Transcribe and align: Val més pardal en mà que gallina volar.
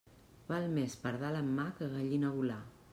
Val 0.47 0.65
més 0.77 0.97
pardal 1.03 1.39
en 1.43 1.55
mà 1.61 1.69
que 1.79 1.93
gallina 1.95 2.37
volar. 2.43 2.63